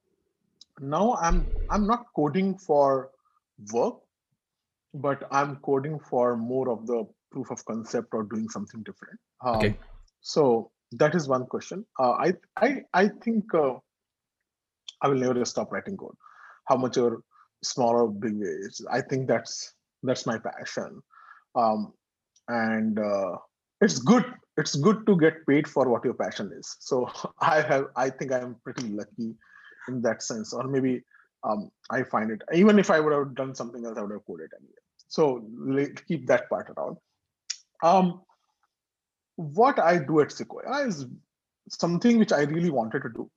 [0.80, 3.10] now I'm I'm not coding for
[3.72, 4.05] work
[4.96, 9.18] but I'm coding for more of the proof of concept or doing something different.
[9.44, 9.78] Um, okay.
[10.20, 11.84] So that is one question.
[11.98, 13.74] Uh, I I I think uh,
[15.02, 16.16] I will never stop writing code.
[16.68, 17.22] how much or
[17.62, 18.80] small or big ways.
[18.90, 21.02] I think that's that's my passion,
[21.54, 21.92] um,
[22.48, 23.36] and uh,
[23.80, 24.24] it's good.
[24.56, 26.76] It's good to get paid for what your passion is.
[26.80, 27.08] So
[27.40, 27.86] I have.
[27.96, 29.34] I think I'm pretty lucky
[29.88, 31.02] in that sense, or maybe
[31.44, 32.42] um, I find it.
[32.54, 34.85] Even if I would have done something else, I would have coded anyway.
[35.08, 35.44] So
[36.08, 36.96] keep that part around.
[37.82, 38.22] Um,
[39.36, 41.06] what I do at Sequoia is
[41.68, 43.30] something which I really wanted to do.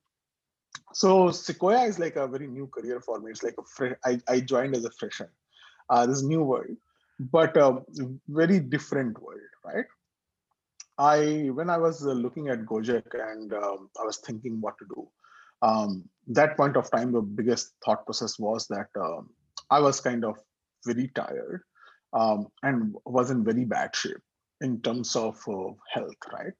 [0.92, 3.30] So Sequoia is like a very new career for me.
[3.30, 3.94] It's like a fresh.
[4.04, 5.30] I, I joined as a fresher.
[5.88, 6.76] Uh, this new world,
[7.18, 7.82] but a
[8.28, 9.84] very different world, right?
[10.98, 14.84] I when I was uh, looking at Gojek and um, I was thinking what to
[14.94, 15.08] do.
[15.62, 19.30] Um, that point of time, the biggest thought process was that um,
[19.70, 20.38] I was kind of
[20.84, 21.62] very tired
[22.12, 24.22] um, and was in very bad shape
[24.60, 26.52] in terms of uh, health, right?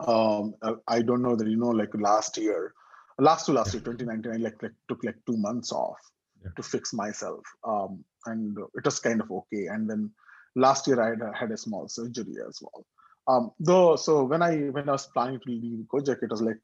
[0.00, 2.72] Um, uh, I don't know that you know, like last year,
[3.18, 5.98] last to last year, 2019, I like, like took like two months off
[6.42, 6.50] yeah.
[6.56, 9.66] to fix myself, um, and it was kind of okay.
[9.66, 10.10] And then
[10.56, 12.86] last year, I had, had a small surgery as well.
[13.26, 16.58] Um, though, so when I when I was planning to leave Gojek, it was like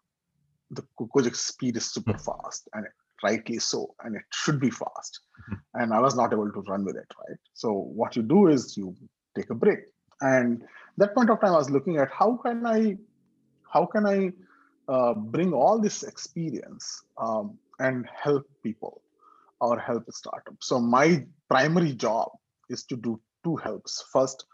[0.70, 2.42] the Gojek speed is super mm-hmm.
[2.42, 5.20] fast, and it, rightly so, and it should be fast.
[5.42, 5.82] Mm-hmm.
[5.82, 7.38] And I was not able to run with it, right?
[7.54, 8.94] So what you do is you
[9.36, 9.80] take a break
[10.20, 10.62] and
[10.96, 12.96] that point of time i was looking at how can i
[13.72, 14.32] how can i
[14.88, 19.02] uh, bring all this experience um, and help people
[19.60, 22.28] or help a startup so my primary job
[22.68, 24.44] is to do two helps first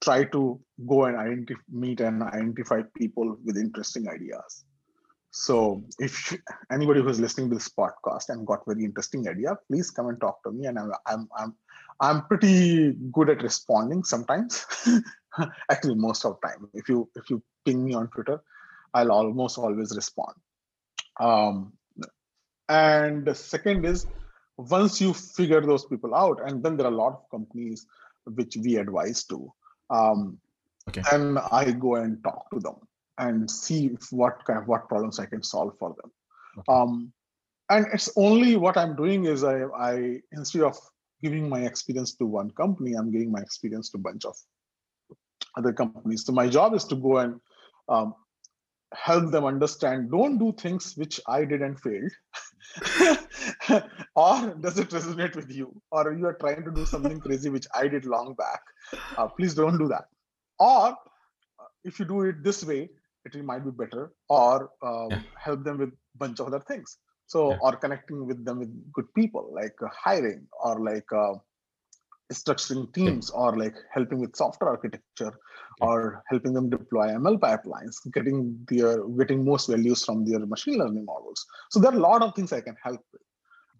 [0.00, 4.64] try to go and identify meet and identify people with interesting ideas
[5.36, 6.32] so if
[6.70, 10.42] anybody who's listening to this podcast and got very interesting idea please come and talk
[10.44, 11.54] to me and i'm i'm, I'm
[12.00, 14.66] I'm pretty good at responding sometimes.
[15.70, 16.68] Actually, most of the time.
[16.74, 18.40] If you if you ping me on Twitter,
[18.92, 20.34] I'll almost always respond.
[21.20, 21.72] Um,
[22.68, 24.06] and the second is
[24.56, 27.86] once you figure those people out, and then there are a lot of companies
[28.24, 29.52] which we advise to.
[29.90, 30.38] Um,
[30.88, 31.02] okay.
[31.12, 32.76] And I go and talk to them
[33.18, 36.10] and see what kind of what problems I can solve for them.
[36.58, 36.72] Okay.
[36.72, 37.12] Um,
[37.70, 40.76] and it's only what I'm doing is I, I instead of
[41.22, 44.36] giving my experience to one company, I'm giving my experience to a bunch of
[45.56, 46.24] other companies.
[46.24, 47.40] So my job is to go and
[47.88, 48.14] um,
[48.94, 52.12] help them understand don't do things which I did and failed.
[54.14, 55.80] or does it resonate with you?
[55.90, 58.60] Or you are trying to do something crazy which I did long back.
[59.16, 60.04] Uh, please don't do that.
[60.58, 60.94] Or uh,
[61.84, 62.90] if you do it this way,
[63.24, 64.12] it might be better.
[64.28, 65.22] Or um, yeah.
[65.38, 67.58] help them with a bunch of other things so yeah.
[67.60, 71.34] or connecting with them with good people like uh, hiring or like uh,
[72.32, 73.40] structuring teams yeah.
[73.40, 75.32] or like helping with software architecture
[75.80, 81.04] or helping them deploy ml pipelines getting their getting most values from their machine learning
[81.04, 83.22] models so there are a lot of things i can help with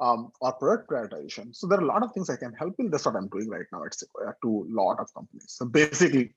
[0.00, 2.90] um, or product prioritization so there are a lot of things i can help with
[2.90, 6.34] that's what i'm doing right now at sequoia to a lot of companies so basically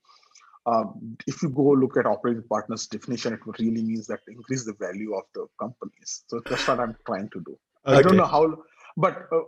[0.66, 4.74] um, if you go look at operating partners definition, it really means that increase the
[4.74, 6.24] value of the companies.
[6.28, 7.58] So that's what I'm trying to do.
[7.86, 7.98] Okay.
[7.98, 8.62] I don't know how,
[8.96, 9.42] but uh,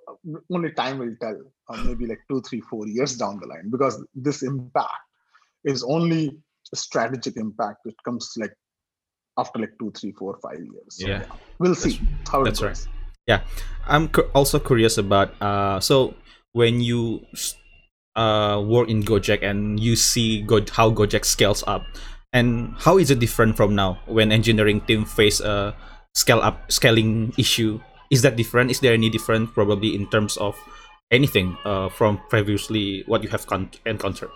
[0.50, 1.38] only time will tell.
[1.68, 4.90] Uh, maybe like two, three, four years down the line, because this impact
[5.64, 6.36] is only
[6.72, 7.78] a strategic impact.
[7.84, 8.52] It comes like
[9.38, 10.98] after like two, three, four, five years.
[10.98, 11.24] So, yeah.
[11.58, 12.86] we'll see that's, how it that's goes.
[12.86, 12.94] right.
[13.28, 13.42] Yeah,
[13.86, 15.40] I'm cu- also curious about.
[15.40, 16.14] Uh, so
[16.52, 17.24] when you
[18.20, 21.82] uh, work in Gojek and you see Go- how Gojek scales up,
[22.32, 25.74] and how is it different from now when engineering team face a
[26.14, 27.80] scale up scaling issue?
[28.10, 28.70] Is that different?
[28.70, 30.58] Is there any different probably in terms of
[31.10, 34.30] anything uh, from previously what you have con- encountered?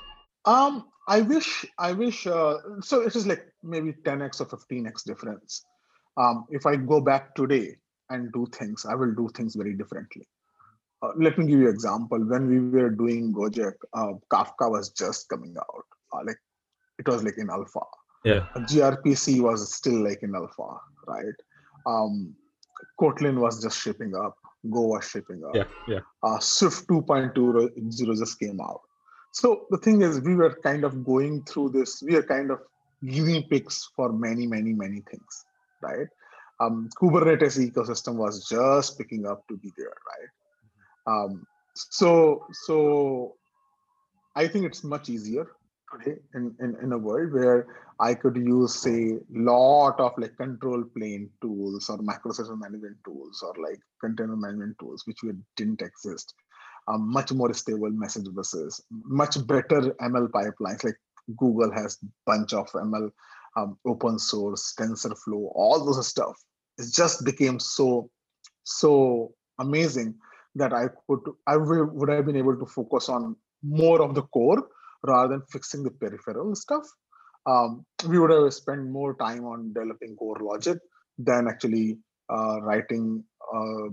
[0.47, 2.27] Um, I wish, I wish.
[2.27, 5.64] Uh, so it is like maybe 10x or 15x difference.
[6.16, 7.77] Um, if I go back today
[8.09, 10.27] and do things, I will do things very differently.
[11.05, 12.19] Uh, let me give you an example.
[12.19, 15.85] When we were doing Gojek, uh, Kafka was just coming out.
[16.12, 16.38] Uh, like
[16.99, 17.81] it was like in alpha.
[18.25, 18.47] Yeah.
[18.57, 21.38] gRPC was still like in alpha, right?
[21.87, 22.35] Um,
[22.99, 24.37] Kotlin was just shipping up.
[24.71, 25.55] Go was shipping up.
[25.55, 26.01] Yeah, yeah.
[26.23, 28.81] Uh, Swift 2.20 just came out.
[29.33, 32.03] So the thing is, we were kind of going through this.
[32.03, 32.61] We are kind of
[33.07, 35.45] giving picks for many, many, many things,
[35.83, 36.07] right?
[36.61, 40.29] Um, Kubernetes ecosystem was just picking up to be there, right?
[41.07, 43.35] Um, so so
[44.37, 45.47] I think it's much easier
[45.93, 47.67] today in, in, in a world where
[48.01, 53.55] I could use say lot of like control plane tools or microservice management tools or
[53.62, 56.35] like container management tools which we didn't exist.
[56.87, 60.85] Um, much more stable message buses, much better ML pipelines.
[60.85, 60.97] Like
[61.38, 63.11] Google has bunch of ML
[63.57, 66.37] um, open source, TensorFlow, all those stuff.
[66.77, 68.11] It just became so
[68.64, 70.14] so amazing
[70.55, 74.69] that I could I would have been able to focus on more of the core
[75.07, 76.87] rather than fixing the peripheral stuff.
[77.47, 80.79] Um, we would have spent more time on developing core logic
[81.19, 81.99] than actually
[82.31, 83.23] uh, writing
[83.55, 83.88] uh,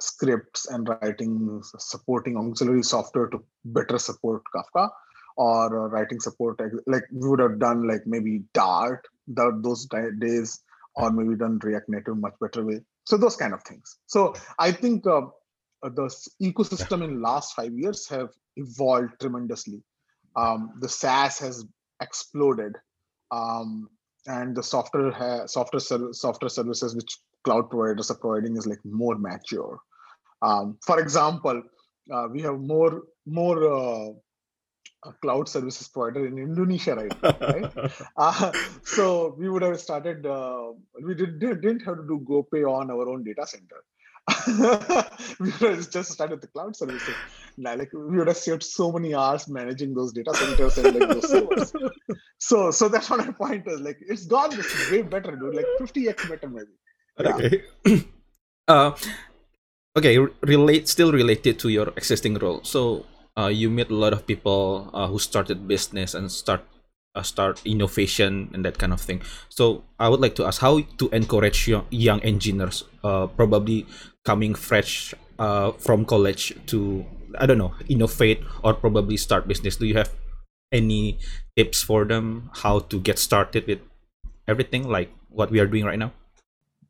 [0.00, 4.90] scripts and writing supporting auxiliary software to better support Kafka
[5.36, 10.60] or uh, writing support like we would have done like maybe Dart that those days
[10.96, 12.80] or maybe done React Native much better way.
[13.04, 13.98] So those kind of things.
[14.06, 15.22] So I think uh,
[15.90, 16.08] the
[16.42, 19.82] ecosystem in last five years have evolved tremendously.
[20.36, 21.64] Um, the SaaS has
[22.00, 22.74] exploded,
[23.30, 23.88] um,
[24.26, 25.80] and the software ha- software
[26.12, 29.78] software services which cloud providers are providing is like more mature.
[30.42, 31.62] Um, for example,
[32.12, 37.92] uh, we have more more uh, cloud services provider in Indonesia right now, right?
[38.16, 38.52] uh,
[38.84, 40.26] so we would have started.
[40.26, 40.72] Uh,
[41.02, 43.82] we did, didn't have to do GoPay on our own data center.
[45.38, 47.14] we would have just started the cloud services.
[47.58, 51.28] Like we would have saved so many hours managing those data centers and like those
[51.28, 51.72] servers.
[52.38, 53.80] So, so that's what my point is.
[53.80, 55.54] Like it's gone this way better, dude.
[55.54, 56.76] Like 50x better, maybe.
[57.18, 57.64] Okay.
[58.68, 58.92] uh,
[59.96, 60.18] okay.
[60.42, 62.60] Relate still related to your existing role.
[62.62, 63.06] So
[63.38, 66.62] uh, you meet a lot of people uh, who started business and start
[67.16, 69.22] uh, start innovation and that kind of thing.
[69.48, 73.86] So I would like to ask how to encourage young, young engineers, uh, probably
[74.24, 77.04] coming fresh uh, from college to
[77.38, 79.76] I don't know innovate or probably start business.
[79.76, 80.12] Do you have
[80.72, 81.18] any
[81.56, 83.80] tips for them how to get started with
[84.48, 86.12] everything like what we are doing right now?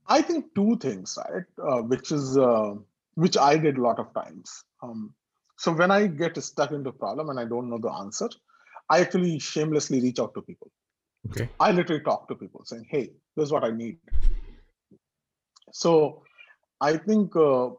[0.08, 1.44] I think two things, right?
[1.58, 2.74] Uh, which is uh,
[3.14, 4.64] which I did a lot of times.
[4.82, 5.14] Um,
[5.58, 8.28] so when I get stuck into a problem and I don't know the answer,
[8.88, 10.70] I actually shamelessly reach out to people.
[11.30, 11.48] Okay.
[11.58, 13.98] I literally talk to people saying, "Hey, this is what I need."
[15.72, 16.22] So
[16.80, 17.70] I think uh,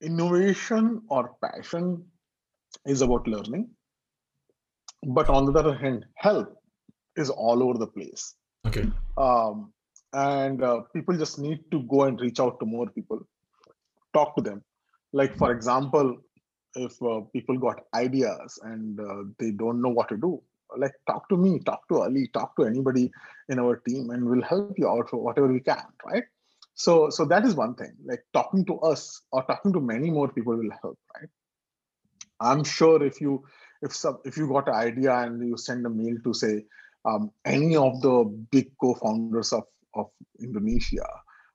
[0.00, 2.04] innovation or passion
[2.86, 3.68] is about learning,
[5.06, 6.56] but on the other hand, help
[7.16, 8.34] is all over the place.
[8.66, 8.86] Okay.
[9.16, 9.72] Um,
[10.12, 13.20] and uh, people just need to go and reach out to more people,
[14.12, 14.62] talk to them.
[15.12, 16.16] Like for example,
[16.76, 20.40] if uh, people got ideas and uh, they don't know what to do
[20.76, 23.10] like talk to me talk to ali talk to anybody
[23.48, 26.24] in our team and we'll help you out for whatever we can right?
[26.74, 30.28] So so that is one thing like talking to us or talking to many more
[30.28, 31.28] people will help right?
[32.40, 33.44] I'm sure if you
[33.82, 36.64] if some if you got an idea and you send a mail to say
[37.04, 40.06] um, any of the big co-founders of of
[40.40, 41.08] indonesia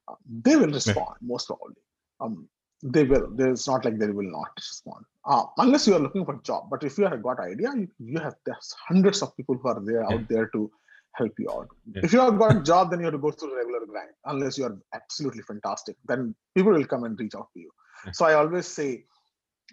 [0.07, 1.75] uh, they will respond most probably.
[2.19, 2.47] Um,
[2.83, 3.29] they will.
[3.39, 5.05] It's not like they will not respond.
[5.25, 6.67] Uh, unless you are looking for a job.
[6.69, 9.81] But if you have got idea, you, you have there's hundreds of people who are
[9.83, 10.15] there yeah.
[10.15, 10.71] out there to
[11.13, 11.67] help you out.
[11.91, 12.01] Yeah.
[12.03, 14.11] If you have got a job, then you have to go through the regular grind.
[14.25, 17.71] Unless you are absolutely fantastic, then people will come and reach out to you.
[18.05, 18.11] Yeah.
[18.11, 19.05] So I always say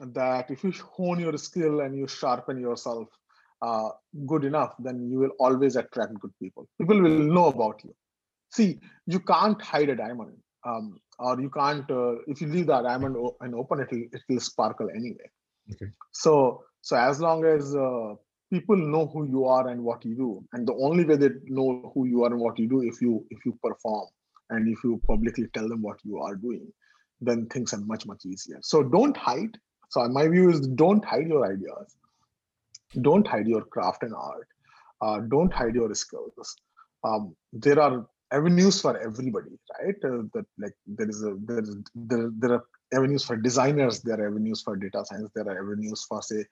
[0.01, 3.09] that if you hone your skill and you sharpen yourself
[3.61, 3.91] uh,
[4.27, 6.69] good enough, then you will always attract good people.
[6.79, 7.95] People will know about you.
[8.51, 10.37] See, you can't hide a diamond.
[10.65, 14.41] Um, or you can't uh, if you leave the diamond and open it it will
[14.41, 15.29] sparkle anyway.
[15.73, 15.91] Okay.
[16.13, 18.15] So so as long as uh,
[18.51, 21.91] people know who you are and what you do and the only way they know
[21.95, 24.09] who you are and what you do if you if you perform
[24.51, 26.73] and if you publicly tell them what you are doing
[27.23, 28.59] then things are much much easier.
[28.63, 29.57] So don't hide.
[29.91, 31.97] So my view is don't hide your ideas.
[33.01, 34.49] Don't hide your craft and art.
[35.01, 36.57] Uh, don't hide your skills.
[37.05, 39.97] Um, there are avenues for everybody right?
[40.05, 42.65] Uh, that like there is a there is there, there are
[42.95, 46.45] avenues for designers there are avenues for data science there are avenues for say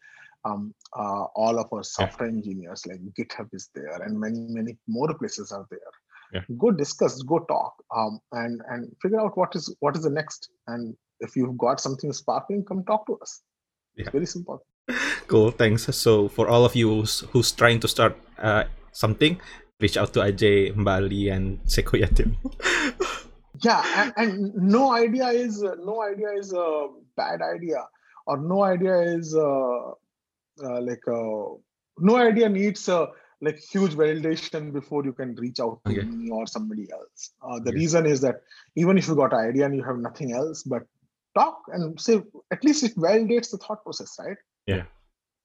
[0.45, 2.37] um, uh, all of our software yeah.
[2.37, 5.93] engineers like github is there and many many more places are there.
[6.33, 6.43] Yeah.
[6.59, 10.51] go discuss go talk um, and and figure out what is what is the next.
[10.69, 13.43] And if you've got something sparkling come talk to us.
[13.97, 14.03] Yeah.
[14.03, 14.65] it's very simple.
[15.27, 15.51] Cool.
[15.51, 15.85] Thanks.
[15.97, 19.41] So for all of you who's, who's trying to start uh, something
[19.81, 22.37] reach out to Ajay, Mbali, and Sequoia team.
[23.63, 27.87] yeah, and, and, no idea is uh, no idea is a bad idea,
[28.27, 29.91] or no idea is uh,
[30.63, 31.55] uh, like uh,
[31.99, 33.09] no idea needs a
[33.43, 36.03] like huge validation before you can reach out to okay.
[36.03, 37.33] me or somebody else.
[37.43, 37.79] Uh, the okay.
[37.79, 38.43] reason is that
[38.77, 40.83] even if you got an idea and you have nothing else, but
[41.35, 42.21] talk and say
[42.51, 44.37] at least it validates the thought process, right?
[44.67, 44.83] Yeah.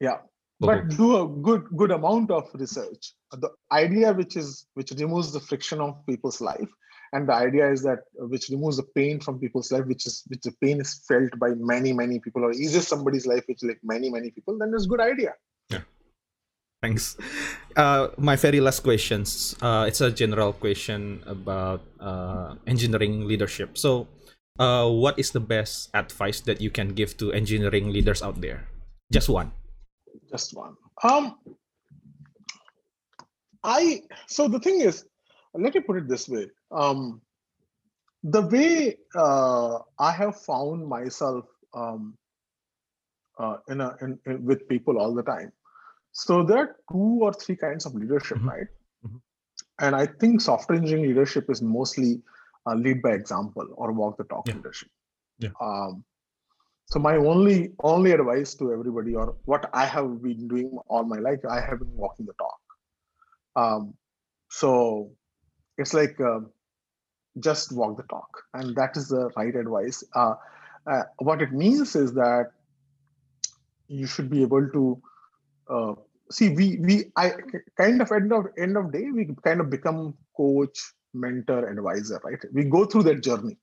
[0.01, 0.17] Yeah
[0.59, 3.13] but do a good good amount of research.
[3.31, 6.69] The idea which is which removes the friction of people's life
[7.15, 10.23] and the idea is that uh, which removes the pain from people's life which is
[10.27, 13.79] which the pain is felt by many many people or eases somebody's life which like
[13.83, 15.33] many many people then it's a good idea.
[15.69, 15.83] Yeah.
[16.81, 17.17] Thanks.
[17.75, 19.55] Uh, my very last questions.
[19.61, 23.77] Uh, it's a general question about uh, engineering leadership.
[23.77, 24.07] So
[24.59, 28.67] uh, what is the best advice that you can give to engineering leaders out there?
[29.11, 29.51] Just one.
[30.29, 30.75] Just one.
[31.03, 31.37] Um,
[33.63, 35.05] I so the thing is,
[35.53, 36.47] let me put it this way.
[36.71, 37.21] Um,
[38.23, 42.17] the way uh, I have found myself um,
[43.37, 45.51] uh, in, a, in, in with people all the time.
[46.11, 48.47] So there are two or three kinds of leadership, Mhm.
[48.47, 48.67] right?
[49.05, 49.21] Mhm.
[49.79, 52.21] And I think software engineering leadership is mostly
[52.65, 54.55] uh, lead by example or walk the talk Yeah.
[54.55, 54.89] leadership.
[55.39, 55.49] Yeah.
[55.59, 56.03] Um,
[56.87, 61.17] so my only only advice to everybody, or what I have been doing all my
[61.19, 62.59] life, I have been walking the talk.
[63.55, 63.93] Um,
[64.49, 65.11] so
[65.77, 66.51] it's like um,
[67.39, 70.03] just walk the talk, and that is the right advice.
[70.15, 70.35] Uh,
[70.89, 72.51] uh, what it means is that
[73.87, 75.01] you should be able to
[75.69, 75.93] uh,
[76.31, 76.49] see.
[76.49, 77.33] We we I
[77.77, 82.39] kind of end of end of day we kind of become coach, mentor, advisor, right?
[82.53, 83.57] We go through that journey.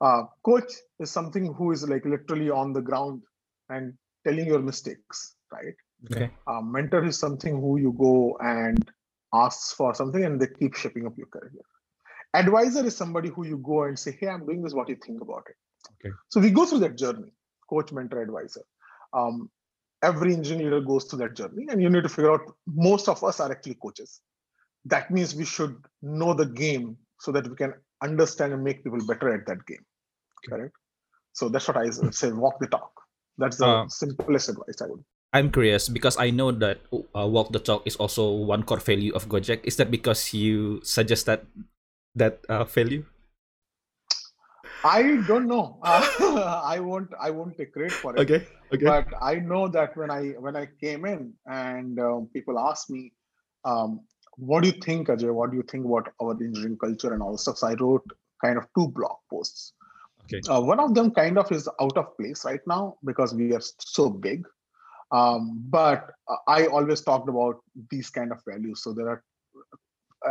[0.00, 3.22] Uh, coach is something who is like literally on the ground
[3.70, 3.94] and
[4.24, 5.74] telling your mistakes, right?
[6.10, 6.30] Okay.
[6.46, 8.90] uh, mentor is something who you go and
[9.34, 11.50] asks for something and they keep shaping up your career
[12.34, 14.98] advisor is somebody who you go and say hey i'm doing this what do you
[15.04, 15.56] think about it
[15.92, 16.12] Okay.
[16.28, 17.32] so we go through that journey
[17.70, 18.62] coach mentor advisor
[19.12, 19.50] um,
[20.02, 23.40] every engineer goes through that journey and you need to figure out most of us
[23.40, 24.20] are actually coaches
[24.84, 27.72] that means we should know the game so that we can
[28.02, 29.84] understand and make people better at that game
[30.48, 30.74] correct
[31.32, 32.92] so that's what i say walk the talk
[33.38, 35.04] that's the Uh, simplest advice i would
[35.36, 36.80] I'm curious because I know that
[37.12, 39.68] uh, walk the talk is also one core value of Gojek.
[39.68, 41.44] Is that because you suggest that
[42.16, 43.04] that uh, value?
[44.84, 45.76] I don't know.
[45.82, 47.10] Uh, I won't.
[47.20, 48.24] I won't take credit for it.
[48.24, 48.46] Okay.
[48.72, 48.84] Okay.
[48.84, 53.12] But I know that when I when I came in and um, people asked me,
[53.64, 55.32] um, "What do you think, Ajay?
[55.32, 58.04] What do you think about our engineering culture and all this stuff?" So I wrote
[58.44, 59.72] kind of two blog posts.
[60.24, 60.40] Okay.
[60.48, 63.62] Uh, one of them kind of is out of place right now because we are
[63.78, 64.46] so big.
[65.12, 67.60] Um, but uh, I always talked about
[67.90, 68.82] these kind of values.
[68.82, 69.22] So there are.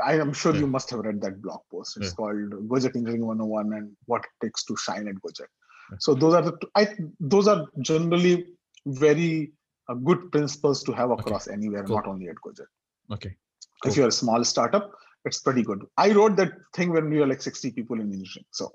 [0.06, 0.60] I am sure Yeah.
[0.62, 1.96] you must have read that blog post.
[1.98, 2.16] It's Yeah.
[2.16, 5.48] called Gojek Engineering 101 and what it takes to shine at Gojek.
[5.92, 5.98] Yeah.
[6.00, 6.84] So those are the I
[7.20, 8.48] those are generally
[8.86, 9.54] very
[9.88, 11.96] uh, good principles to have across anywhere, Cool.
[11.98, 12.68] not only at Gojek.
[13.12, 13.38] Okay.
[13.84, 14.92] If you're a small startup,
[15.26, 15.84] it's pretty good.
[15.98, 18.46] I wrote that thing when we were like 60 people in engineering.
[18.52, 18.72] So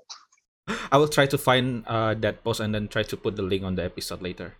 [0.91, 3.63] I will try to find uh, that post and then try to put the link
[3.63, 4.55] on the episode later.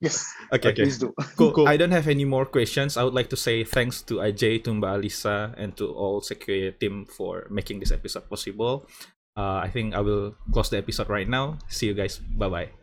[0.00, 0.72] yes, Okay.
[0.74, 1.14] please do.
[1.36, 1.52] Cool.
[1.52, 1.68] Cool.
[1.68, 2.96] I don't have any more questions.
[2.96, 6.72] I would like to say thanks to Ajay, to Mbak Alisa, and to all Sequoia
[6.72, 8.86] team for making this episode possible.
[9.36, 11.58] Uh, I think I will close the episode right now.
[11.68, 12.18] See you guys.
[12.18, 12.81] Bye bye.